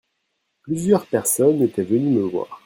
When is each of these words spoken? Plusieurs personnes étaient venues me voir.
Plusieurs 0.63 1.05
personnes 1.05 1.61
étaient 1.61 1.83
venues 1.83 2.09
me 2.09 2.21
voir. 2.23 2.59